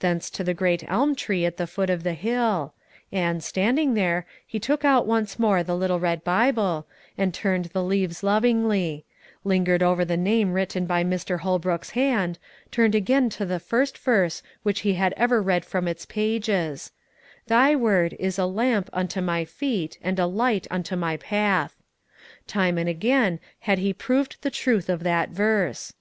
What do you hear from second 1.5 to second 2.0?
the foot